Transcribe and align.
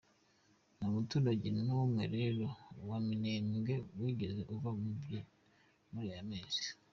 Nta 0.75 0.85
muturage 0.93 1.47
n’umwe 1.65 2.03
rero 2.15 2.45
wa 2.87 2.97
Minembwe 3.05 3.73
wigeze 4.01 4.41
uva 4.55 4.69
mubye 4.81 5.19
muri 5.91 6.07
aya 6.13 6.23
mezi. 6.31 6.61